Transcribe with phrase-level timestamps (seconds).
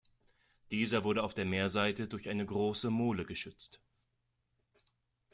[0.71, 3.79] Dieser wurde auf der Meerseite durch eine große Mole geschützt.